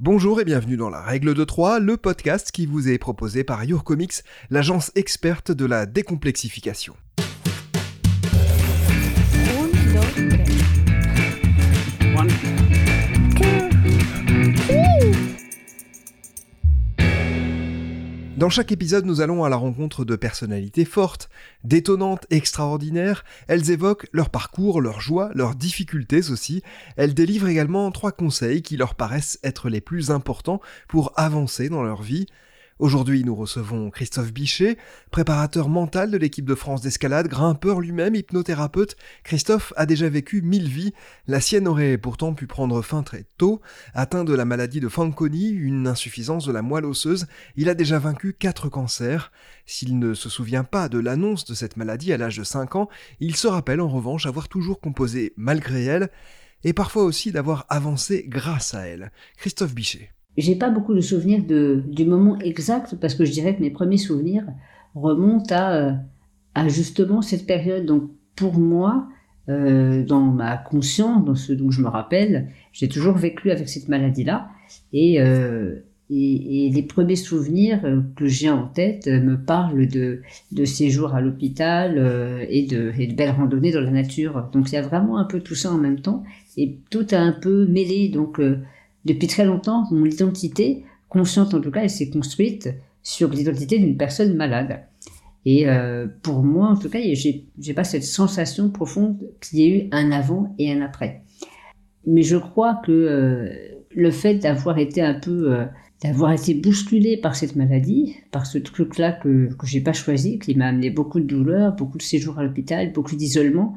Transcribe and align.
Bonjour 0.00 0.40
et 0.40 0.44
bienvenue 0.44 0.76
dans 0.76 0.90
La 0.90 1.02
Règle 1.02 1.34
de 1.34 1.42
3, 1.42 1.80
le 1.80 1.96
podcast 1.96 2.52
qui 2.52 2.66
vous 2.66 2.88
est 2.88 2.98
proposé 2.98 3.42
par 3.42 3.64
Your 3.64 3.82
Comics, 3.82 4.22
l'agence 4.48 4.92
experte 4.94 5.50
de 5.50 5.64
la 5.64 5.86
décomplexification. 5.86 6.94
Dans 18.38 18.50
chaque 18.50 18.70
épisode, 18.70 19.04
nous 19.04 19.20
allons 19.20 19.42
à 19.42 19.48
la 19.48 19.56
rencontre 19.56 20.04
de 20.04 20.14
personnalités 20.14 20.84
fortes, 20.84 21.28
détonnantes, 21.64 22.24
extraordinaires. 22.30 23.24
Elles 23.48 23.72
évoquent 23.72 24.06
leur 24.12 24.30
parcours, 24.30 24.80
leurs 24.80 25.00
joies, 25.00 25.32
leurs 25.34 25.56
difficultés 25.56 26.30
aussi. 26.30 26.62
Elles 26.96 27.14
délivrent 27.14 27.48
également 27.48 27.90
trois 27.90 28.12
conseils 28.12 28.62
qui 28.62 28.76
leur 28.76 28.94
paraissent 28.94 29.40
être 29.42 29.68
les 29.68 29.80
plus 29.80 30.12
importants 30.12 30.60
pour 30.86 31.12
avancer 31.16 31.68
dans 31.68 31.82
leur 31.82 32.00
vie. 32.00 32.26
Aujourd'hui, 32.78 33.24
nous 33.24 33.34
recevons 33.34 33.90
Christophe 33.90 34.32
Bichet, 34.32 34.78
préparateur 35.10 35.68
mental 35.68 36.12
de 36.12 36.16
l'équipe 36.16 36.44
de 36.44 36.54
France 36.54 36.80
d'escalade, 36.80 37.26
grimpeur 37.26 37.80
lui-même, 37.80 38.14
hypnothérapeute. 38.14 38.96
Christophe 39.24 39.72
a 39.74 39.84
déjà 39.84 40.08
vécu 40.08 40.42
mille 40.42 40.68
vies. 40.68 40.94
La 41.26 41.40
sienne 41.40 41.66
aurait 41.66 41.98
pourtant 41.98 42.34
pu 42.34 42.46
prendre 42.46 42.80
fin 42.82 43.02
très 43.02 43.24
tôt. 43.36 43.60
Atteint 43.94 44.22
de 44.22 44.32
la 44.32 44.44
maladie 44.44 44.78
de 44.78 44.88
Fanconi, 44.88 45.48
une 45.48 45.88
insuffisance 45.88 46.46
de 46.46 46.52
la 46.52 46.62
moelle 46.62 46.84
osseuse, 46.84 47.26
il 47.56 47.68
a 47.68 47.74
déjà 47.74 47.98
vaincu 47.98 48.32
quatre 48.32 48.68
cancers. 48.68 49.32
S'il 49.66 49.98
ne 49.98 50.14
se 50.14 50.28
souvient 50.28 50.62
pas 50.64 50.88
de 50.88 51.00
l'annonce 51.00 51.46
de 51.46 51.54
cette 51.54 51.76
maladie 51.76 52.12
à 52.12 52.16
l'âge 52.16 52.36
de 52.36 52.44
5 52.44 52.76
ans, 52.76 52.88
il 53.18 53.34
se 53.34 53.48
rappelle 53.48 53.80
en 53.80 53.88
revanche 53.88 54.26
avoir 54.26 54.46
toujours 54.48 54.80
composé 54.80 55.32
malgré 55.36 55.82
elle, 55.84 56.10
et 56.62 56.72
parfois 56.72 57.02
aussi 57.02 57.32
d'avoir 57.32 57.66
avancé 57.70 58.24
grâce 58.28 58.74
à 58.74 58.86
elle. 58.86 59.10
Christophe 59.36 59.74
Bichet. 59.74 60.12
J'ai 60.38 60.54
pas 60.54 60.70
beaucoup 60.70 60.94
de 60.94 61.00
souvenirs 61.00 61.42
du 61.42 62.04
moment 62.04 62.38
exact 62.38 62.94
parce 63.00 63.16
que 63.16 63.24
je 63.24 63.32
dirais 63.32 63.56
que 63.56 63.60
mes 63.60 63.70
premiers 63.70 63.96
souvenirs 63.96 64.44
remontent 64.94 65.52
à, 65.52 65.72
euh, 65.72 66.68
justement 66.68 67.22
cette 67.22 67.44
période. 67.44 67.86
Donc 67.86 68.04
pour 68.36 68.56
moi, 68.56 69.08
euh, 69.48 70.04
dans 70.04 70.20
ma 70.20 70.56
conscience, 70.56 71.24
dans 71.24 71.34
ce 71.34 71.52
dont 71.52 71.72
je 71.72 71.82
me 71.82 71.88
rappelle, 71.88 72.50
j'ai 72.72 72.88
toujours 72.88 73.16
vécu 73.16 73.50
avec 73.50 73.68
cette 73.68 73.88
maladie-là. 73.88 74.48
Et, 74.92 75.20
euh, 75.20 75.80
les 76.08 76.86
premiers 76.88 77.16
souvenirs 77.16 77.82
que 78.16 78.26
j'ai 78.28 78.48
en 78.48 78.66
tête 78.66 79.08
me 79.08 79.36
parlent 79.36 79.88
de, 79.88 80.22
de 80.52 80.64
séjours 80.64 81.14
à 81.14 81.20
l'hôpital 81.20 82.46
et, 82.48 82.64
de, 82.64 82.92
et 82.96 83.08
de 83.08 83.14
belles 83.14 83.32
randonnées 83.32 83.72
dans 83.72 83.82
la 83.82 83.90
nature. 83.90 84.48
Donc 84.54 84.70
il 84.70 84.76
y 84.76 84.78
a 84.78 84.82
vraiment 84.82 85.18
un 85.18 85.24
peu 85.24 85.40
tout 85.40 85.54
ça 85.54 85.70
en 85.70 85.76
même 85.76 86.00
temps. 86.00 86.22
Et 86.56 86.78
tout 86.90 87.06
a 87.10 87.18
un 87.18 87.32
peu 87.32 87.66
mêlé. 87.66 88.08
Donc 88.08 88.40
depuis 89.04 89.26
très 89.26 89.44
longtemps, 89.44 89.84
mon 89.90 90.04
identité, 90.04 90.84
consciente 91.08 91.54
en 91.54 91.60
tout 91.60 91.70
cas, 91.70 91.82
elle 91.82 91.90
s'est 91.90 92.10
construite 92.10 92.70
sur 93.02 93.30
l'identité 93.30 93.78
d'une 93.78 93.96
personne 93.96 94.34
malade. 94.34 94.80
Et 95.44 95.68
euh, 95.68 96.06
pour 96.22 96.42
moi, 96.42 96.68
en 96.68 96.76
tout 96.76 96.90
cas, 96.90 96.98
j'ai 97.00 97.74
pas 97.74 97.84
cette 97.84 98.04
sensation 98.04 98.70
profonde 98.70 99.18
qu'il 99.40 99.58
y 99.60 99.62
ait 99.64 99.78
eu 99.78 99.88
un 99.92 100.10
avant 100.10 100.54
et 100.58 100.72
un 100.72 100.82
après. 100.82 101.22
Mais 102.06 102.22
je 102.22 102.36
crois 102.36 102.80
que 102.84 102.92
euh, 102.92 103.48
le 103.94 104.10
fait 104.10 104.34
d'avoir 104.34 104.78
été 104.78 105.00
un 105.00 105.14
peu, 105.14 105.52
euh, 105.52 105.64
d'avoir 106.02 106.32
été 106.32 106.54
bousculé 106.54 107.16
par 107.16 107.34
cette 107.34 107.56
maladie, 107.56 108.16
par 108.30 108.46
ce 108.46 108.58
truc-là 108.58 109.12
que 109.12 109.48
que 109.54 109.66
j'ai 109.66 109.80
pas 109.80 109.92
choisi, 109.92 110.38
qui 110.38 110.54
m'a 110.54 110.66
amené 110.66 110.90
beaucoup 110.90 111.20
de 111.20 111.26
douleurs, 111.26 111.74
beaucoup 111.76 111.98
de 111.98 112.02
séjours 112.02 112.38
à 112.38 112.44
l'hôpital, 112.44 112.92
beaucoup 112.92 113.16
d'isolement, 113.16 113.76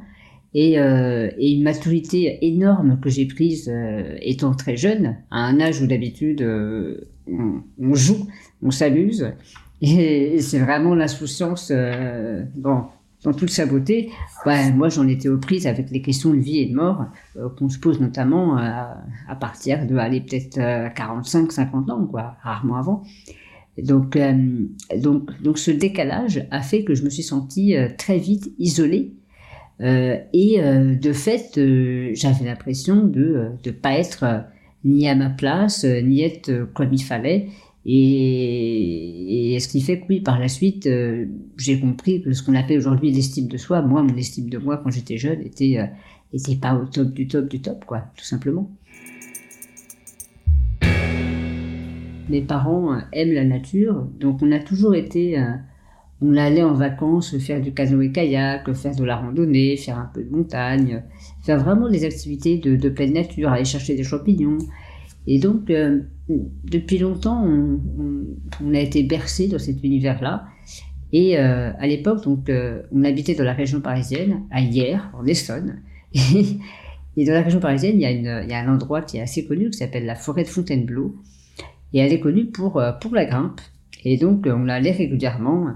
et, 0.54 0.80
euh, 0.80 1.30
et, 1.38 1.54
une 1.54 1.64
maturité 1.64 2.46
énorme 2.46 3.00
que 3.00 3.10
j'ai 3.10 3.26
prise 3.26 3.70
euh, 3.74 4.16
étant 4.22 4.54
très 4.54 4.76
jeune, 4.76 5.18
à 5.32 5.46
un 5.46 5.60
âge 5.60 5.82
où 5.82 5.88
d'habitude 5.88 6.42
euh, 6.42 7.10
on, 7.28 7.94
joue, 7.94 8.28
on 8.62 8.72
s'amuse, 8.72 9.32
et, 9.82 10.40
c'est 10.42 10.60
vraiment 10.60 10.94
l'insouciance 10.94 11.72
dans, 12.56 12.92
toute 13.38 13.50
sa 13.50 13.66
beauté. 13.66 14.10
Ouais, 14.46 14.72
moi, 14.74 14.90
j'en 14.90 15.08
étais 15.08 15.30
aux 15.30 15.38
prises 15.38 15.68
avec 15.68 15.90
les 15.90 16.02
questions 16.02 16.34
de 16.34 16.40
vie 16.40 16.60
et 16.60 16.66
de 16.66 16.76
mort 16.76 17.06
qu'on 17.58 17.70
se 17.70 17.80
pose 17.80 18.02
notamment 18.02 18.58
à, 18.58 19.36
partir 19.40 19.86
de, 19.88 19.96
aller 19.96 20.22
peut-être 20.22 20.56
45, 20.96 21.52
50 21.52 21.90
ans, 21.92 22.08
quoi, 22.08 22.36
rarement 22.42 22.78
avant. 22.78 23.04
Donc, 23.78 24.18
donc, 24.98 25.42
donc, 25.42 25.60
ce 25.60 25.72
décalage 25.72 26.46
a 26.52 26.62
fait 26.62 26.84
que 26.84 26.94
je 26.96 27.04
me 27.04 27.10
suis 27.10 27.24
sentie 27.24 27.76
très 27.98 28.18
vite 28.18 28.52
isolée 28.58 29.14
et 29.82 30.62
euh, 30.62 30.96
de 30.96 31.12
fait, 31.14 31.58
euh, 31.58 32.12
j'avais 32.14 32.46
l'impression 32.46 33.04
de 33.04 33.50
ne 33.66 33.72
pas 33.72 33.94
être 33.94 34.46
ni 34.84 35.08
à 35.08 35.16
ma 35.16 35.30
place, 35.30 35.86
ni 35.86 36.22
être 36.22 36.68
comme 36.74 36.94
il 36.94 37.04
fallait. 37.04 37.48
Et, 37.84 39.56
et, 39.56 39.60
ce 39.60 39.68
qui 39.68 39.82
fait 39.82 40.00
que 40.00 40.06
oui, 40.10 40.20
par 40.20 40.40
la 40.40 40.48
suite, 40.48 40.88
j'ai 41.58 41.80
compris 41.80 42.22
que 42.22 42.32
ce 42.32 42.44
qu'on 42.44 42.54
appelle 42.54 42.78
aujourd'hui 42.78 43.12
l'estime 43.12 43.48
de 43.48 43.58
soi, 43.58 43.82
moi, 43.82 44.04
mon 44.04 44.16
estime 44.18 44.50
de 44.50 44.60
moi 44.60 44.80
quand 44.84 44.92
j'étais 44.92 45.18
jeune 45.18 45.42
était 45.42 45.90
pas 46.62 46.76
au 46.76 46.86
top 46.86 47.12
du 47.12 47.28
top 47.28 47.50
du 47.50 47.60
top, 47.60 47.86
quoi, 47.86 48.04
tout 48.16 48.24
simplement. 48.24 48.70
Mes 52.30 52.42
parents 52.42 53.00
aiment 53.14 53.34
la 53.34 53.46
nature, 53.46 54.08
donc 54.20 54.44
on 54.44 54.52
a 54.52 54.60
toujours 54.60 54.94
été 54.94 55.44
on 56.22 56.38
allait 56.38 56.62
en 56.62 56.74
vacances 56.74 57.38
faire 57.40 57.60
du 57.60 57.74
canoë-kayak, 57.74 58.72
faire 58.74 58.96
de 58.96 59.04
la 59.04 59.16
randonnée, 59.16 59.76
faire 59.76 59.98
un 59.98 60.10
peu 60.14 60.24
de 60.24 60.30
montagne, 60.30 61.04
faire 61.42 61.60
vraiment 61.60 61.90
des 61.90 62.06
activités 62.06 62.58
de, 62.58 62.90
pleine 62.90 63.14
nature, 63.14 63.50
aller 63.50 63.66
chercher 63.66 63.96
des 63.96 64.04
champignons. 64.04 64.60
Et 65.26 65.40
donc, 65.40 65.70
euh, 65.72 66.02
depuis 66.30 67.00
longtemps, 67.00 67.44
on, 67.44 68.74
a 68.74 68.80
été 68.80 69.04
bercé 69.04 69.48
dans 69.48 69.58
cet 69.58 69.84
univers-là. 69.84 70.46
Et 71.12 71.40
euh, 71.40 71.72
à 71.78 71.88
l'époque, 71.88 72.24
donc, 72.24 72.50
euh, 72.50 72.84
on 72.92 73.04
habitait 73.04 73.34
dans 73.34 73.44
la 73.44 73.54
région 73.54 73.82
parisienne, 73.82 74.44
à 74.52 74.62
Hier, 74.62 75.12
en 75.18 75.26
Essonne. 75.26 75.82
Et, 77.18 77.26
dans 77.26 77.34
la 77.34 77.42
région 77.42 77.60
parisienne, 77.60 77.96
il 77.96 78.02
y, 78.02 78.06
a 78.06 78.12
il 78.12 78.50
y, 78.50 78.54
a 78.54 78.60
un 78.60 78.74
endroit 78.74 79.02
qui 79.02 79.18
est 79.18 79.22
assez 79.22 79.46
connu, 79.46 79.70
qui 79.70 79.80
s'appelle 79.80 80.06
la 80.06 80.16
forêt 80.16 80.44
de 80.44 80.48
Fontainebleau. 80.48 81.16
Et 81.94 82.00
elle 82.00 82.14
est 82.14 82.22
connue 82.22 82.46
pour, 82.46 82.82
pour 83.02 83.14
la 83.14 83.26
grimpe. 83.26 83.60
Et 84.06 84.18
donc, 84.18 84.48
on 84.48 84.70
allait 84.70 84.92
régulièrement 84.92 85.76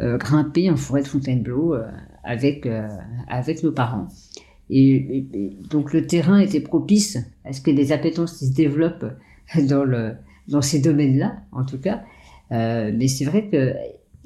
grimper 0.00 0.70
en 0.70 0.76
forêt 0.76 1.02
de 1.02 1.08
Fontainebleau 1.08 1.74
euh, 1.74 1.86
avec, 2.24 2.66
euh, 2.66 2.88
avec 3.28 3.62
nos 3.62 3.72
parents. 3.72 4.08
Et, 4.68 5.24
donc 5.70 5.92
le 5.92 6.06
terrain 6.06 6.38
était 6.38 6.60
propice 6.60 7.18
à 7.44 7.52
ce 7.52 7.60
que 7.60 7.70
les 7.70 7.92
appétences 7.92 8.40
se 8.40 8.52
développent 8.52 9.06
dans, 9.68 9.84
le, 9.84 10.14
dans 10.48 10.62
ces 10.62 10.80
domaines-là, 10.80 11.36
en 11.52 11.64
tout 11.64 11.78
cas. 11.78 12.02
mais 12.50 13.08
c'est 13.08 13.24
vrai 13.24 13.48
que 13.48 13.74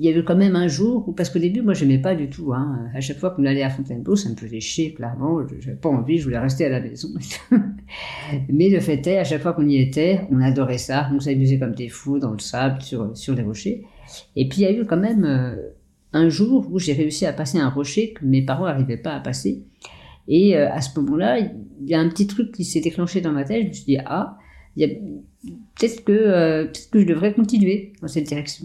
il 0.00 0.06
y 0.06 0.09
avait 0.09 0.25
quand 0.25 0.34
même 0.34 0.56
un 0.56 0.66
jour 0.66 1.06
où, 1.06 1.12
parce 1.12 1.28
qu'au 1.28 1.38
début, 1.38 1.61
moi, 1.61 1.75
j'aimais 1.75 1.99
pas 1.99 2.15
du 2.15 2.31
tout. 2.31 2.55
Hein. 2.55 2.88
À 2.94 3.03
chaque 3.03 3.19
fois 3.19 3.33
qu'on 3.33 3.44
allait 3.44 3.62
à 3.62 3.69
Fontainebleau, 3.69 4.16
ça 4.16 4.31
me 4.31 4.34
faisait 4.34 4.59
chier, 4.59 4.94
clairement. 4.94 5.47
J'avais 5.59 5.77
pas 5.77 5.91
envie, 5.91 6.16
je 6.16 6.25
voulais 6.25 6.38
rester 6.38 6.65
à 6.65 6.71
la 6.71 6.81
maison. 6.81 7.09
Mais 8.49 8.71
le 8.71 8.81
fait 8.81 9.06
est, 9.06 9.19
à 9.19 9.25
chaque 9.25 9.43
fois 9.43 9.53
qu'on 9.53 9.69
y 9.69 9.77
était, 9.77 10.22
on 10.31 10.41
adorait 10.41 10.78
ça. 10.78 11.11
On 11.12 11.21
s'amusait 11.21 11.59
comme 11.59 11.75
des 11.75 11.91
fous 11.91 12.19
dans 12.19 12.33
le 12.33 12.38
sable, 12.38 12.81
sur, 12.81 13.15
sur 13.15 13.34
les 13.34 13.43
rochers. 13.43 13.84
Et 14.37 14.49
puis 14.49 14.61
il 14.61 14.62
y 14.62 14.66
a 14.66 14.72
eu 14.72 14.87
quand 14.87 14.97
même 14.97 15.27
euh, 15.27 15.55
un 16.15 16.31
jour 16.31 16.67
où 16.71 16.78
j'ai 16.78 16.94
réussi 16.94 17.27
à 17.27 17.34
passer 17.34 17.59
un 17.59 17.69
rocher 17.69 18.15
que 18.15 18.25
mes 18.25 18.41
parents 18.41 18.65
n'arrivaient 18.65 18.97
pas 18.97 19.12
à 19.12 19.21
passer. 19.21 19.65
Et 20.28 20.56
euh, 20.56 20.72
à 20.72 20.81
ce 20.81 20.99
moment-là, 20.99 21.41
il 21.41 21.87
y 21.87 21.94
a 21.94 22.00
un 22.00 22.09
petit 22.09 22.27
truc 22.27 22.53
qui 22.53 22.65
s'est 22.65 22.81
déclenché 22.81 23.21
dans 23.21 23.32
ma 23.32 23.44
tête. 23.44 23.65
Je 23.65 23.69
me 23.69 23.72
suis 23.75 23.84
dit, 23.84 23.99
ah, 24.06 24.38
peut-être 24.77 26.05
que, 26.05 26.12
euh, 26.12 26.67
que 26.91 27.00
je 27.00 27.05
devrais 27.05 27.34
continuer 27.34 27.93
dans 28.00 28.09
cette 28.09 28.25
direction. 28.25 28.65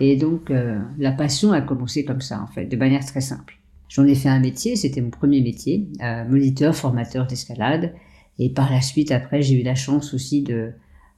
Et 0.00 0.16
donc, 0.16 0.50
la 0.98 1.12
passion 1.12 1.52
a 1.52 1.60
commencé 1.60 2.04
comme 2.04 2.20
ça, 2.20 2.40
en 2.42 2.46
fait, 2.46 2.66
de 2.66 2.76
manière 2.76 3.04
très 3.04 3.20
simple. 3.20 3.58
J'en 3.88 4.04
ai 4.04 4.14
fait 4.14 4.30
un 4.30 4.40
métier, 4.40 4.74
c'était 4.74 5.00
mon 5.00 5.10
premier 5.10 5.42
métier, 5.42 5.86
moniteur, 6.28 6.74
formateur 6.74 7.26
d'escalade. 7.26 7.92
Et 8.38 8.50
par 8.50 8.70
la 8.72 8.80
suite, 8.80 9.12
après, 9.12 9.42
j'ai 9.42 9.60
eu 9.60 9.62
la 9.62 9.74
chance 9.74 10.14
aussi 10.14 10.42
de, 10.42 10.72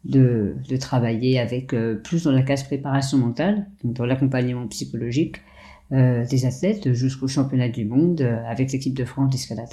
de, 0.04 0.76
travailler 0.76 1.38
avec 1.38 1.72
euh, 1.72 1.96
plus 1.96 2.24
dans 2.24 2.32
la 2.32 2.42
case 2.42 2.64
préparation 2.64 3.18
mentale, 3.18 3.66
donc 3.82 3.94
dans 3.94 4.06
l'accompagnement 4.06 4.66
psychologique 4.68 5.36
euh, 5.92 6.26
des 6.26 6.46
athlètes 6.46 6.92
jusqu'au 6.92 7.28
championnat 7.28 7.68
du 7.68 7.84
monde 7.84 8.20
euh, 8.20 8.36
avec 8.46 8.72
l'équipe 8.72 8.94
de 8.94 9.04
France 9.04 9.30
d'escalade. 9.30 9.68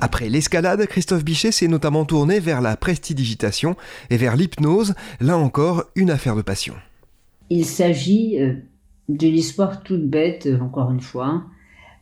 Après 0.00 0.28
l'escalade, 0.28 0.86
Christophe 0.86 1.24
Bichet 1.24 1.50
s'est 1.50 1.68
notamment 1.68 2.04
tourné 2.04 2.38
vers 2.38 2.60
la 2.60 2.76
prestidigitation 2.76 3.76
et 4.10 4.16
vers 4.16 4.36
l'hypnose, 4.36 4.94
là 5.20 5.36
encore 5.36 5.84
une 5.96 6.10
affaire 6.10 6.36
de 6.36 6.42
passion. 6.42 6.74
Il 7.50 7.64
s'agit 7.64 8.38
d'une 9.08 9.34
histoire 9.34 9.82
toute 9.82 10.08
bête, 10.08 10.48
encore 10.60 10.92
une 10.92 11.00
fois. 11.00 11.44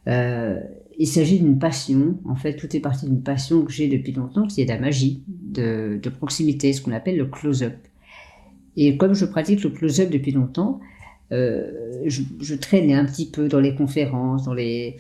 Euh, 0.09 0.61
il 0.99 1.07
s'agit 1.07 1.39
d'une 1.39 1.59
passion. 1.59 2.19
En 2.27 2.37
fait, 2.37 2.57
tout 2.57 2.75
est 2.77 2.81
parti 2.81 3.07
d'une 3.07 3.23
passion 3.23 3.65
que 3.65 3.73
j'ai 3.73 3.89
depuis 3.89 4.13
longtemps, 4.13 4.47
qui 4.47 4.61
est 4.61 4.67
la 4.67 4.79
magie 4.79 5.23
de 5.27 6.09
proximité, 6.09 6.73
ce 6.73 6.83
qu'on 6.83 6.93
appelle 6.93 7.17
le 7.17 7.27
close-up. 7.27 7.77
Et 8.77 8.97
comme 8.99 9.15
je 9.15 9.25
pratique 9.25 9.63
le 9.63 9.71
close-up 9.71 10.11
depuis 10.11 10.33
longtemps, 10.33 10.81
euh, 11.33 12.03
je, 12.07 12.55
traînais 12.55 12.95
un 12.95 13.05
petit 13.05 13.31
peu 13.31 13.49
dans 13.49 13.61
les 13.61 13.75
conférences, 13.75 14.45
dans 14.45 14.55
les, 14.55 14.97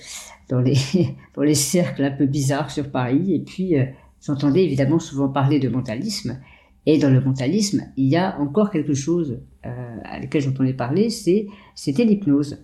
dans 0.49 0.61
les, 0.61 0.77
dans 1.35 1.43
les 1.43 1.55
cercles 1.55 2.05
un 2.05 2.11
peu 2.11 2.27
bizarres 2.27 2.71
sur 2.71 2.91
Paris. 2.91 3.35
Et 3.35 3.41
puis, 3.41 3.79
euh, 3.79 3.85
j'entendais 4.25 4.65
évidemment 4.65 4.99
souvent 4.99 5.29
parler 5.29 5.59
de 5.59 5.69
mentalisme. 5.69 6.41
Et 6.87 6.99
dans 6.99 7.11
le 7.11 7.21
mentalisme, 7.21 7.83
il 7.97 8.07
y 8.07 8.17
a 8.17 8.39
encore 8.41 8.71
quelque 8.71 8.95
chose 8.95 9.41
euh, 9.65 9.97
à 10.05 10.21
laquelle 10.21 10.43
j'entendais 10.43 10.75
parler, 10.75 11.11
c'est, 11.11 11.47
c'était 11.75 12.05
l'hypnose. 12.05 12.63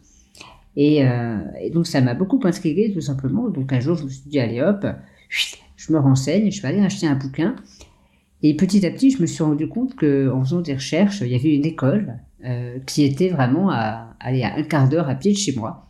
Et, 0.74 1.02
donc 1.74 1.86
ça 1.86 2.00
m'a 2.00 2.14
beaucoup 2.14 2.40
intrigué 2.44 2.92
tout 2.94 3.02
simplement. 3.02 3.50
Donc 3.50 3.72
un 3.72 3.80
jour, 3.80 3.96
je 3.96 4.04
me 4.04 4.08
suis 4.08 4.30
dit, 4.30 4.38
allez 4.38 4.62
hop, 4.62 4.86
je 5.28 5.92
me 5.92 5.98
renseigne, 5.98 6.50
je 6.50 6.62
vais 6.62 6.68
aller 6.68 6.80
acheter 6.80 7.06
un 7.06 7.16
bouquin. 7.16 7.56
Et 8.42 8.56
petit 8.56 8.84
à 8.84 8.90
petit, 8.90 9.10
je 9.10 9.20
me 9.22 9.26
suis 9.26 9.42
rendu 9.42 9.68
compte 9.68 9.94
qu'en 9.94 10.42
faisant 10.42 10.60
des 10.60 10.74
recherches, 10.74 11.20
il 11.20 11.28
y 11.28 11.34
avait 11.34 11.54
une 11.54 11.64
école 11.64 12.18
euh, 12.44 12.78
qui 12.86 13.04
était 13.04 13.28
vraiment 13.28 13.70
à, 13.70 14.16
aller 14.18 14.42
à 14.42 14.56
un 14.56 14.62
quart 14.64 14.88
d'heure 14.88 15.08
à 15.08 15.14
pied 15.14 15.32
de 15.32 15.38
chez 15.38 15.54
moi. 15.54 15.88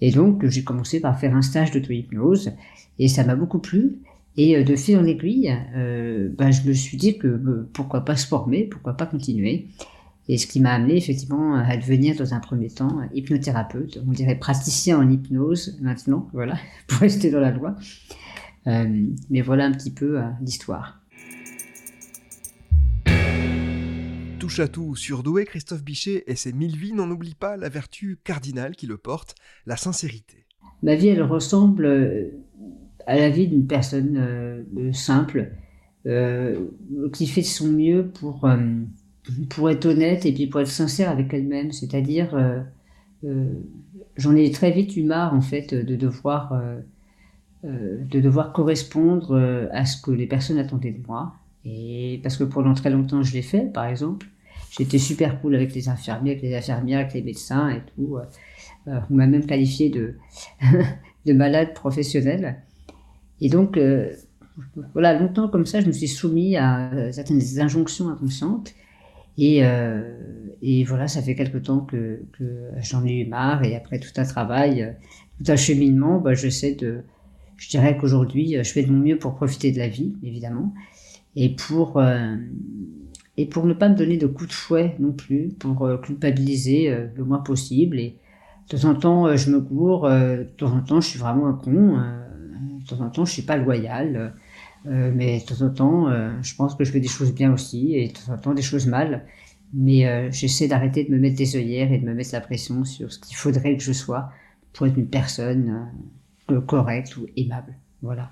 Et 0.00 0.10
donc, 0.10 0.46
j'ai 0.46 0.62
commencé 0.64 1.00
par 1.00 1.18
faire 1.18 1.34
un 1.34 1.42
stage 1.42 1.70
d'auto-hypnose 1.70 2.52
et 2.98 3.08
ça 3.08 3.24
m'a 3.24 3.36
beaucoup 3.36 3.58
plu. 3.58 4.00
Et 4.36 4.56
euh, 4.56 4.64
de 4.64 4.76
fil 4.76 4.98
en 4.98 5.04
aiguille, 5.04 5.50
ben, 5.74 6.50
je 6.50 6.68
me 6.68 6.74
suis 6.74 6.98
dit 6.98 7.16
que 7.16 7.66
pourquoi 7.72 8.04
pas 8.04 8.16
se 8.16 8.26
former, 8.26 8.64
pourquoi 8.64 8.92
pas 8.92 9.06
continuer. 9.06 9.68
Et 10.28 10.36
ce 10.36 10.46
qui 10.46 10.60
m'a 10.60 10.72
amené 10.72 10.94
effectivement 10.94 11.54
à 11.54 11.74
devenir 11.78 12.14
dans 12.16 12.34
un 12.34 12.38
premier 12.38 12.68
temps 12.68 13.00
hypnothérapeute, 13.14 13.98
on 14.06 14.12
dirait 14.12 14.34
praticien 14.34 14.98
en 14.98 15.10
hypnose 15.10 15.78
maintenant, 15.80 16.28
voilà, 16.34 16.58
pour 16.86 16.98
rester 16.98 17.30
dans 17.30 17.40
la 17.40 17.50
loi. 17.50 17.76
mais 18.66 19.40
voilà 19.40 19.64
un 19.64 19.72
petit 19.72 19.90
peu 19.90 20.20
l'histoire. 20.42 20.97
Touche 24.48 24.60
à 24.60 24.68
tout 24.68 24.96
surdoué, 24.96 25.44
Christophe 25.44 25.84
Bichet 25.84 26.24
et 26.26 26.34
ses 26.34 26.54
mille 26.54 26.74
vies 26.74 26.94
n'en 26.94 27.10
oublient 27.10 27.34
pas 27.34 27.58
la 27.58 27.68
vertu 27.68 28.18
cardinale 28.24 28.76
qui 28.76 28.86
le 28.86 28.96
porte, 28.96 29.34
la 29.66 29.76
sincérité. 29.76 30.46
Ma 30.82 30.94
vie, 30.94 31.08
elle 31.08 31.22
ressemble 31.22 31.84
euh, 31.84 32.30
à 33.06 33.16
la 33.16 33.28
vie 33.28 33.46
d'une 33.46 33.66
personne 33.66 34.16
euh, 34.16 34.92
simple, 34.94 35.52
euh, 36.06 36.64
qui 37.12 37.26
fait 37.26 37.42
son 37.42 37.66
mieux 37.66 38.08
pour, 38.08 38.48
pour 39.50 39.68
être 39.68 39.84
honnête 39.84 40.24
et 40.24 40.32
puis 40.32 40.46
pour 40.46 40.62
être 40.62 40.68
sincère 40.68 41.10
avec 41.10 41.34
elle-même. 41.34 41.70
C'est-à-dire, 41.70 42.34
j'en 44.16 44.34
ai 44.34 44.50
très 44.50 44.70
vite 44.70 44.96
eu 44.96 45.02
marre, 45.02 45.34
en 45.34 45.42
fait, 45.42 45.74
de 45.74 45.94
devoir, 45.94 46.58
de 47.64 48.20
devoir 48.20 48.54
correspondre 48.54 49.68
à 49.72 49.84
ce 49.84 50.00
que 50.00 50.10
les 50.10 50.26
personnes 50.26 50.58
attendaient 50.58 50.92
de 50.92 51.06
moi. 51.06 51.34
Et 51.66 52.18
parce 52.22 52.38
que 52.38 52.44
pendant 52.44 52.72
très 52.72 52.88
longtemps, 52.88 53.22
je 53.22 53.34
l'ai 53.34 53.42
fait, 53.42 53.70
par 53.70 53.84
exemple. 53.84 54.26
J'étais 54.70 54.98
super 54.98 55.40
cool 55.40 55.54
avec 55.54 55.74
les 55.74 55.88
infirmiers, 55.88 56.32
avec 56.32 56.42
les 56.42 56.54
infirmières, 56.54 57.00
avec 57.00 57.14
les 57.14 57.22
médecins 57.22 57.68
et 57.70 57.80
tout. 57.94 58.18
Euh, 58.86 59.00
on 59.10 59.14
m'a 59.14 59.26
même 59.26 59.46
qualifié 59.46 59.90
de, 59.90 60.14
de 61.26 61.32
malade 61.32 61.74
professionnel. 61.74 62.62
Et 63.40 63.48
donc, 63.48 63.76
euh, 63.76 64.12
voilà, 64.92 65.18
longtemps 65.18 65.48
comme 65.48 65.66
ça, 65.66 65.80
je 65.80 65.86
me 65.86 65.92
suis 65.92 66.08
soumis 66.08 66.56
à 66.56 66.90
certaines 67.12 67.42
injonctions 67.60 68.08
inconscientes. 68.08 68.74
Et, 69.36 69.64
euh, 69.64 70.02
et 70.62 70.82
voilà, 70.84 71.06
ça 71.06 71.22
fait 71.22 71.36
quelque 71.36 71.58
temps 71.58 71.80
que, 71.80 72.22
que 72.32 72.70
j'en 72.80 73.04
ai 73.06 73.20
eu 73.20 73.26
marre. 73.26 73.64
Et 73.64 73.76
après 73.76 74.00
tout 74.00 74.10
un 74.16 74.24
travail, 74.24 74.96
tout 75.38 75.50
un 75.50 75.56
cheminement, 75.56 76.18
bah, 76.18 76.34
je 76.34 76.48
sais 76.48 76.74
de, 76.74 77.02
je 77.56 77.68
dirais 77.68 77.96
qu'aujourd'hui, 77.96 78.56
je 78.56 78.72
fais 78.72 78.82
de 78.82 78.90
mon 78.90 78.98
mieux 78.98 79.18
pour 79.18 79.34
profiter 79.36 79.70
de 79.70 79.78
la 79.78 79.88
vie, 79.88 80.14
évidemment, 80.24 80.74
et 81.36 81.54
pour 81.54 82.00
et 83.38 83.46
pour 83.46 83.66
ne 83.66 83.72
pas 83.72 83.88
me 83.88 83.94
donner 83.94 84.16
de 84.16 84.26
coups 84.26 84.48
de 84.48 84.52
fouet 84.52 84.96
non 84.98 85.12
plus, 85.12 85.50
pour 85.60 85.86
euh, 85.86 85.96
culpabiliser 85.96 86.90
euh, 86.90 87.06
le 87.14 87.24
moins 87.24 87.38
possible. 87.38 88.00
Et 88.00 88.16
de 88.68 88.76
temps 88.76 88.88
en 88.88 88.94
temps, 88.96 89.26
euh, 89.26 89.36
je 89.36 89.52
me 89.52 89.60
cours, 89.60 90.10
de 90.10 90.42
temps 90.56 90.74
en 90.76 90.80
temps, 90.80 91.00
je 91.00 91.08
suis 91.08 91.20
vraiment 91.20 91.46
un 91.46 91.54
con, 91.54 92.02
de 92.80 92.86
temps 92.86 93.00
en 93.00 93.08
temps, 93.08 93.24
je 93.24 93.32
suis 93.32 93.42
pas 93.42 93.56
loyal, 93.56 94.34
mais 94.84 95.38
de 95.38 95.44
temps 95.44 95.64
en 95.64 95.70
temps, 95.70 96.10
je 96.42 96.54
pense 96.56 96.74
que 96.74 96.84
je 96.84 96.90
fais 96.90 97.00
des 97.00 97.08
choses 97.08 97.32
bien 97.32 97.52
aussi, 97.52 97.94
et 97.94 98.08
de 98.08 98.12
temps 98.12 98.32
en 98.32 98.38
temps, 98.38 98.54
des 98.54 98.62
choses 98.62 98.86
mal. 98.86 99.24
Mais 99.72 100.30
j'essaie 100.32 100.66
d'arrêter 100.66 101.04
de 101.04 101.10
me 101.10 101.18
mettre 101.18 101.36
des 101.36 101.56
œillères 101.56 101.92
et 101.92 101.98
de 101.98 102.04
me 102.04 102.14
mettre 102.14 102.30
la 102.32 102.40
pression 102.40 102.84
sur 102.84 103.12
ce 103.12 103.20
qu'il 103.20 103.36
faudrait 103.36 103.76
que 103.76 103.82
je 103.82 103.92
sois 103.92 104.30
pour 104.72 104.86
être 104.86 104.98
une 104.98 105.08
personne 105.08 105.88
correcte 106.66 107.16
ou 107.16 107.26
aimable. 107.36 107.74
Voilà. 108.02 108.30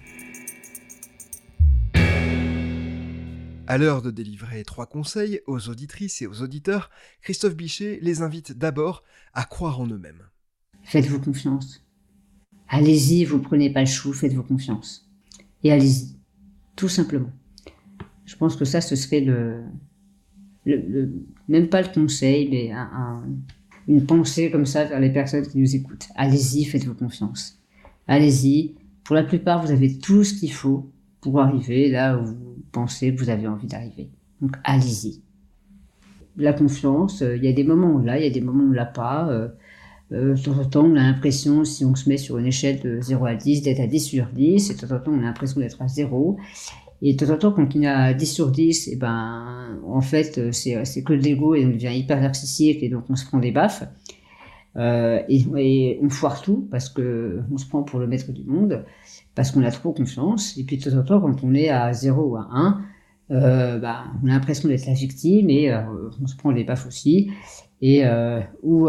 À 3.69 3.79
l'heure 3.79 4.01
de 4.01 4.13
délivrer 4.13 4.63
trois 4.63 4.87
conseils 4.87 5.41
aux 5.49 5.69
auditrices 5.69 6.23
et 6.23 6.29
aux 6.29 6.41
auditeurs, 6.41 6.89
Christophe 7.21 7.57
Bichet 7.57 7.99
les 8.01 8.23
invite 8.23 8.57
d'abord 8.57 9.03
à 9.35 9.43
croire 9.43 9.81
en 9.81 9.89
eux-mêmes. 9.89 10.23
Faites-vous 10.85 11.21
confiance. 11.21 11.85
Allez-y, 12.69 13.25
vous 13.25 13.41
prenez 13.41 13.73
pas 13.73 13.81
le 13.81 13.87
chou, 13.87 14.13
faites-vous 14.13 14.45
confiance. 14.45 15.11
Et 15.65 15.73
allez-y, 15.73 16.17
tout 16.77 16.89
simplement. 16.89 17.33
Je 18.25 18.37
pense 18.37 18.55
que 18.55 18.65
ça, 18.65 18.81
ce 18.81 18.95
serait 18.95 19.21
le, 19.21 19.65
même 21.49 21.69
pas 21.69 21.83
le 21.83 21.89
conseil, 21.93 22.49
mais 22.49 22.71
une 23.89 24.07
pensée 24.07 24.53
comme 24.53 24.67
ça 24.67 24.85
vers 24.85 25.01
les 25.01 25.13
personnes 25.13 25.47
qui 25.47 25.59
nous 25.59 25.75
écoutent. 25.75 26.09
Allez-y, 26.15 26.65
faites-vous 26.67 26.95
confiance. 26.95 27.61
Allez-y. 28.07 28.77
Pour 29.03 29.17
la 29.17 29.25
plupart, 29.25 29.65
vous 29.65 29.73
avez 29.73 29.99
tout 29.99 30.23
ce 30.23 30.35
qu'il 30.35 30.53
faut 30.53 30.91
pour 31.21 31.41
arriver 31.41 31.91
là 31.91 32.19
où 32.19 32.25
vous 32.25 32.57
pensez 32.73 33.15
que 33.15 33.21
vous 33.21 33.31
avez 33.31 33.47
envie 33.47 33.67
d'arriver. 33.67 34.11
Donc 34.41 34.57
allez-y. 34.65 35.23
La 36.37 36.53
confiance, 36.53 37.23
euh, 37.23 37.37
il 37.37 37.45
y 37.45 37.49
a 37.49 37.53
des 37.53 37.65
moments 37.65 37.89
où 37.89 37.99
on 38.01 38.03
l'a, 38.03 38.19
il 38.19 38.25
y 38.25 38.27
a 38.27 38.31
des 38.31 38.41
moments 38.41 38.65
où 38.65 38.69
on 38.69 38.73
l'a 38.73 38.85
pas. 38.85 39.29
Euh, 39.31 39.49
euh, 40.13 40.35
de 40.35 40.41
temps 40.41 40.59
en 40.59 40.65
temps, 40.65 40.85
on 40.85 40.95
a 40.95 41.03
l'impression, 41.03 41.65
si 41.65 41.85
on 41.85 41.95
se 41.95 42.09
met 42.09 42.19
sur 42.19 42.39
une 42.39 42.47
échelle 42.47 42.81
de 42.81 43.01
0 43.01 43.25
à 43.25 43.35
10, 43.35 43.63
d'être 43.63 43.81
à 43.81 43.87
10 43.87 44.01
sur 44.01 44.27
10, 44.27 44.71
et 44.71 44.75
de 44.75 44.81
temps 44.81 44.95
en 44.95 45.01
temps, 45.01 45.13
on 45.13 45.19
a 45.21 45.23
l'impression 45.23 45.61
d'être 45.61 45.81
à 45.81 45.89
0. 45.89 46.37
Et 47.03 47.15
de 47.15 47.25
temps 47.25 47.33
en 47.33 47.39
temps, 47.39 47.53
quand 47.53 47.75
on 47.75 47.83
est 47.83 47.87
à 47.87 48.15
10 48.15 48.27
sur 48.27 48.51
10, 48.51 48.89
et 48.89 48.93
eh 48.93 48.97
ben, 48.97 49.81
en 49.87 50.01
fait, 50.01 50.53
c'est 50.53 51.03
que 51.03 51.13
de 51.13 51.23
l'ego 51.23 51.55
et 51.55 51.65
on 51.65 51.71
devient 51.71 51.93
hyper 51.95 52.21
narcissique 52.21 52.83
et 52.83 52.89
donc 52.89 53.05
on 53.09 53.17
se 53.17 53.27
prend 53.27 53.39
des 53.39 53.53
baffes. 53.53 53.85
Euh, 54.79 55.23
et, 55.29 55.99
on 56.03 56.09
foire 56.11 56.43
tout 56.43 56.69
parce 56.71 56.89
que 56.89 57.41
on 57.51 57.57
se 57.57 57.67
prend 57.67 57.83
pour 57.83 57.99
le 57.99 58.07
maître 58.07 58.31
du 58.33 58.45
monde 58.45 58.85
parce 59.35 59.51
qu'on 59.51 59.63
a 59.63 59.71
trop 59.71 59.93
confiance. 59.93 60.57
Et 60.59 60.65
puis 60.65 60.77
de 60.77 60.91
temps 60.91 60.97
en 60.97 61.03
temps, 61.03 61.21
quand 61.21 61.43
on 61.43 61.55
est 61.55 61.69
à 61.69 61.93
0 61.93 62.23
ou 62.23 62.37
à 62.37 62.49
1, 62.51 62.81
euh, 63.31 63.79
bah, 63.79 64.05
on 64.23 64.29
a 64.29 64.31
l'impression 64.31 64.69
d'être 64.69 64.87
la 64.87 64.93
victime 64.93 65.51
et 65.51 65.73
euh, 65.73 65.83
on 66.23 66.27
se 66.27 66.37
prend 66.37 66.51
les 66.51 66.65
baffes 66.65 66.87
aussi. 66.87 67.31
Et 67.83 68.05
ou 68.63 68.89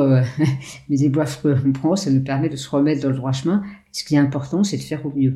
les 0.90 1.10
baffes 1.10 1.42
qu'on 1.42 1.74
prend, 1.74 1.96
ça 1.96 2.10
nous 2.10 2.24
permet 2.24 2.50
de 2.50 2.56
se 2.56 2.70
remettre 2.70 3.02
dans 3.02 3.10
le 3.10 3.18
droit 3.18 3.34
chemin. 3.34 3.64
Ce 3.92 4.04
qui 4.04 4.16
est 4.16 4.20
important, 4.20 4.64
c'est 4.64 4.78
de 4.78 4.82
faire 4.82 5.06
au 5.06 5.12
mieux. 5.14 5.36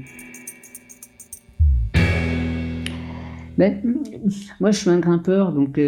Ben, 3.57 3.81
moi, 4.61 4.71
je 4.71 4.79
suis 4.79 4.89
un 4.89 4.99
grimpeur, 4.99 5.51
donc, 5.51 5.79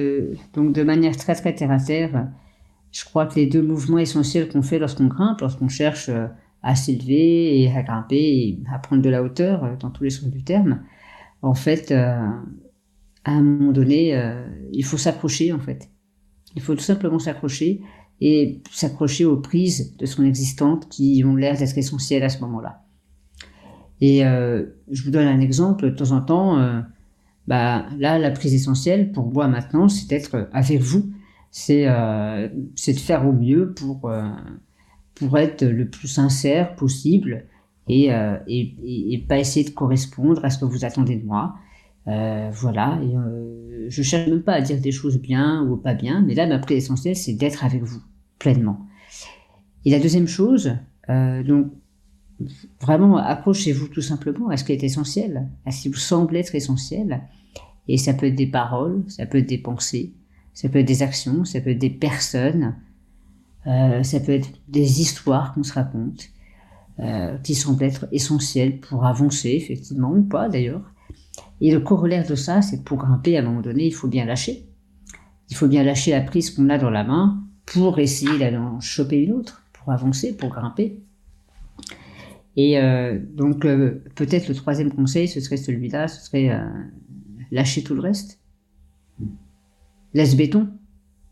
donc 0.54 0.74
de 0.74 0.84
manière 0.84 1.16
très 1.16 1.36
très 1.36 1.56
terre 1.56 1.72
à 1.72 1.80
terre, 1.80 2.28
je 2.94 3.04
crois 3.06 3.26
que 3.26 3.36
les 3.36 3.48
deux 3.48 3.62
mouvements 3.62 3.98
essentiels 3.98 4.48
qu'on 4.48 4.62
fait 4.62 4.80
lorsqu'on 4.80 5.08
grimpe, 5.08 5.42
lorsqu'on 5.42 5.68
cherche 5.68 6.10
euh, 6.10 6.28
à 6.62 6.76
s'élever 6.76 7.60
et 7.60 7.72
à 7.72 7.82
grimper 7.82 8.60
à 8.72 8.78
prendre 8.78 9.02
de 9.02 9.10
la 9.10 9.24
hauteur 9.24 9.64
euh, 9.64 9.76
dans 9.78 9.90
tous 9.90 10.04
les 10.04 10.12
sens 10.12 10.30
du 10.30 10.44
terme. 10.44 10.84
En 11.42 11.56
fait, 11.56 11.92
euh, 11.92 12.22
à 13.26 13.32
un 13.32 13.42
moment 13.42 13.72
donné, 13.72 14.18
il 14.72 14.84
faut 14.84 14.98
s'accrocher 14.98 15.54
en 15.54 15.60
fait. 15.60 15.90
Il 16.56 16.62
faut 16.62 16.76
tout 16.76 16.82
simplement 16.82 17.20
s'accrocher 17.20 17.82
et 18.20 18.62
s'accrocher 18.70 19.26
aux 19.26 19.38
prises 19.38 19.96
de 19.98 20.06
son 20.06 20.26
existante 20.26 20.90
qui 20.90 21.24
ont 21.26 21.36
l'air 21.36 21.58
d'être 21.58 21.78
essentielles 21.78 22.24
à 22.24 22.30
ce 22.30 22.40
moment-là. 22.42 22.84
Et 24.02 24.20
je 24.20 25.04
vous 25.04 25.12
donne 25.12 25.28
un 25.28 25.40
exemple. 25.40 25.90
De 25.90 25.96
temps 25.96 26.12
en 26.12 26.20
temps, 26.20 26.84
bah, 27.48 27.86
là, 27.98 28.20
la 28.20 28.32
prise 28.32 28.54
essentielle 28.54 29.14
pour 29.14 29.32
moi 29.32 29.48
maintenant, 29.48 29.88
c'est 29.88 30.10
d'être 30.10 30.50
avec 30.52 30.82
vous. 30.82 31.14
C'est 31.54 31.86
de 31.86 33.00
faire 33.00 33.26
au 33.28 33.32
mieux 33.32 33.74
pour 33.74 34.12
pour 35.16 35.38
être 35.38 35.64
le 35.64 35.88
plus 35.88 36.08
sincère 36.08 36.76
possible 36.76 37.46
et, 37.88 38.14
euh, 38.14 38.38
et, 38.48 38.76
et, 39.14 39.18
pas 39.20 39.38
essayer 39.38 39.66
de 39.66 39.74
correspondre 39.74 40.44
à 40.46 40.50
ce 40.50 40.58
que 40.58 40.66
vous 40.66 40.86
attendez 40.86 41.16
de 41.18 41.26
moi. 41.26 41.56
Euh, 42.08 42.50
voilà, 42.52 43.00
et, 43.02 43.16
euh, 43.16 43.86
je 43.90 44.02
cherche 44.04 44.28
même 44.28 44.42
pas 44.42 44.54
à 44.54 44.62
dire 44.62 44.80
des 44.80 44.92
choses 44.92 45.20
bien 45.20 45.64
ou 45.64 45.78
pas 45.78 45.94
bien, 45.94 46.22
mais 46.22 46.34
là, 46.34 46.48
ma 46.48 46.60
prise 46.60 46.78
essentielle, 46.78 47.16
c'est 47.16 47.34
d'être 47.34 47.64
avec 47.64 47.84
vous 47.84 48.02
pleinement. 48.40 48.86
Et 49.86 49.92
la 49.92 50.00
deuxième 50.00 50.28
chose, 50.28 50.76
euh, 51.10 51.44
donc, 51.44 51.68
vraiment, 52.82 53.18
accrochez-vous 53.18 53.88
tout 53.88 54.02
simplement 54.02 54.50
à 54.50 54.58
ce 54.58 54.64
qui 54.64 54.72
est 54.72 54.84
essentiel, 54.84 55.48
à 55.66 55.72
ce 55.72 55.84
qui 55.84 55.90
vous 55.90 55.96
semble 55.96 56.36
être 56.36 56.56
essentiel. 56.56 57.22
Et 57.88 57.98
ça 57.98 58.14
peut 58.14 58.28
être 58.28 58.36
des 58.36 58.48
paroles, 58.48 59.04
ça 59.08 59.26
peut 59.26 59.38
être 59.38 59.50
des 59.50 59.58
pensées, 59.58 60.14
ça 60.54 60.70
peut 60.70 60.80
être 60.80 60.88
des 60.88 61.04
actions, 61.04 61.46
ça 61.46 61.62
peut 61.62 61.72
être 61.72 61.80
des 61.80 61.90
personnes, 61.90 62.76
euh, 63.66 64.04
ça 64.04 64.20
peut 64.20 64.34
être 64.34 64.50
des 64.68 65.02
histoires 65.02 65.54
qu'on 65.54 65.64
se 65.64 65.74
raconte, 65.74 66.30
euh, 67.00 67.38
qui 67.40 67.56
semblent 67.56 67.84
être 67.84 68.08
essentielles 68.12 68.80
pour 68.80 69.06
avancer, 69.06 69.50
effectivement, 69.50 70.12
ou 70.12 70.24
pas 70.24 70.50
d'ailleurs. 70.50 70.94
Et 71.62 71.72
le 71.72 71.80
corollaire 71.80 72.28
de 72.28 72.36
ça, 72.36 72.62
c'est 72.62 72.84
pour 72.84 72.98
grimper, 72.98 73.38
à 73.38 73.42
un 73.42 73.44
moment 73.44 73.62
donné, 73.62 73.86
il 73.88 73.94
faut 73.94 74.08
bien 74.08 74.26
lâcher. 74.26 74.68
Il 75.50 75.56
faut 75.56 75.68
bien 75.68 75.84
lâcher 75.84 76.12
la 76.12 76.22
prise 76.22 76.52
qu'on 76.52 76.70
a 76.70 76.78
dans 76.78 76.90
la 76.90 77.04
main 77.04 77.44
pour 77.66 78.00
essayer 78.00 78.38
d'aller 78.38 78.58
en 78.58 78.80
choper 78.80 79.18
une 79.18 79.34
autre, 79.34 79.64
pour 79.74 79.92
avancer, 79.92 80.36
pour 80.36 80.50
grimper. 80.50 81.02
Et 82.56 82.78
euh, 82.78 83.20
donc, 83.34 83.62
peut-être 83.62 84.48
le 84.48 84.54
troisième 84.54 84.92
conseil, 84.94 85.28
ce 85.28 85.40
serait 85.40 85.58
celui-là, 85.58 86.08
ce 86.08 86.24
serait 86.26 86.62
lâcher 87.52 87.84
tout 87.84 87.96
le 87.96 88.02
reste. 88.02 88.40
Laisse 90.14 90.36
béton. 90.36 90.70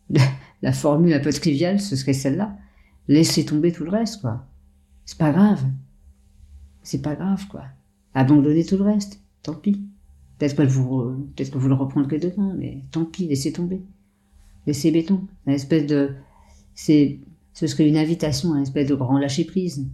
La 0.61 0.71
formule 0.71 1.13
un 1.13 1.19
peu 1.19 1.31
triviale, 1.31 1.79
ce 1.79 1.95
serait 1.95 2.13
celle-là. 2.13 2.55
Laissez 3.07 3.45
tomber 3.45 3.71
tout 3.71 3.83
le 3.83 3.89
reste, 3.89 4.21
quoi. 4.21 4.45
C'est 5.05 5.17
pas 5.17 5.31
grave. 5.31 5.63
C'est 6.83 7.01
pas 7.01 7.15
grave, 7.15 7.47
quoi. 7.47 7.63
Abandonnez 8.13 8.65
tout 8.65 8.77
le 8.77 8.83
reste. 8.83 9.21
Tant 9.41 9.55
pis. 9.55 9.81
Peut-être 10.37 10.55
que 10.55 10.63
vous, 10.63 11.27
peut-être 11.35 11.51
que 11.51 11.57
vous 11.57 11.67
le 11.67 11.73
reprendrez 11.73 12.19
demain, 12.19 12.55
mais 12.57 12.83
tant 12.91 13.05
pis, 13.05 13.27
laissez 13.27 13.53
tomber. 13.53 13.81
Laissez 14.67 14.91
béton. 14.91 15.27
Une 15.47 15.53
espèce 15.53 15.87
de, 15.87 16.15
c'est, 16.75 17.19
ce 17.53 17.67
serait 17.67 17.87
une 17.87 17.97
invitation 17.97 18.53
à 18.53 18.57
une 18.57 18.63
espèce 18.63 18.87
de 18.87 18.95
grand 18.95 19.17
lâcher 19.17 19.45
prise. 19.45 19.87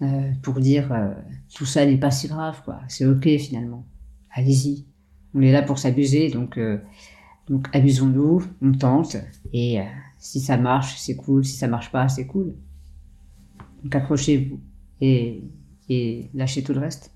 Euh, 0.00 0.30
pour 0.42 0.60
dire 0.60 0.92
euh, 0.92 1.12
tout 1.52 1.64
ça 1.66 1.84
n'est 1.84 1.96
pas 1.96 2.12
si 2.12 2.28
grave, 2.28 2.62
quoi. 2.64 2.80
C'est 2.86 3.04
ok 3.04 3.26
finalement. 3.38 3.84
Allez-y. 4.30 4.86
On 5.34 5.42
est 5.42 5.50
là 5.50 5.62
pour 5.62 5.78
s'abuser, 5.78 6.30
donc 6.30 6.56
euh, 6.56 6.78
donc 7.48 7.68
abusons-nous, 7.72 8.44
on 8.62 8.72
tente 8.72 9.16
et 9.52 9.80
si 10.18 10.40
ça 10.40 10.56
marche, 10.56 10.96
c'est 10.98 11.16
cool. 11.16 11.44
Si 11.44 11.56
ça 11.56 11.68
marche 11.68 11.90
pas, 11.90 12.08
c'est 12.08 12.26
cool. 12.26 12.54
Donc 13.82 13.94
accrochez-vous 13.94 14.60
et 15.00 15.42
et 15.88 16.30
lâchez 16.34 16.62
tout 16.62 16.72
le 16.72 16.80
reste. 16.80 17.12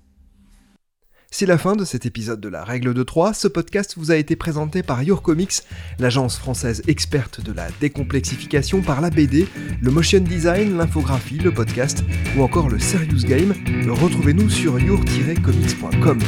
C'est 1.35 1.47
la 1.47 1.57
fin 1.57 1.75
de 1.75 1.83
cet 1.83 2.05
épisode 2.05 2.39
de 2.39 2.47
la 2.47 2.63
règle 2.63 2.93
de 2.93 3.01
3. 3.01 3.33
Ce 3.33 3.47
podcast 3.47 3.95
vous 3.97 4.11
a 4.11 4.17
été 4.17 4.35
présenté 4.35 4.83
par 4.83 5.01
Your 5.01 5.23
Comics, 5.23 5.63
l'agence 5.97 6.37
française 6.37 6.83
experte 6.87 7.41
de 7.41 7.51
la 7.51 7.69
décomplexification 7.81 8.83
par 8.83 9.01
la 9.01 9.09
BD, 9.09 9.47
le 9.81 9.89
motion 9.89 10.19
design, 10.19 10.77
l'infographie, 10.77 11.39
le 11.39 11.51
podcast 11.51 12.03
ou 12.37 12.43
encore 12.43 12.69
le 12.69 12.77
serious 12.77 13.27
game. 13.27 13.53
Retrouvez-nous 13.89 14.49
sur 14.51 14.79
your-comics.com. 14.79 16.19